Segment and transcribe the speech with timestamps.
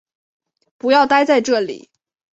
[0.79, 1.91] 不要待在这里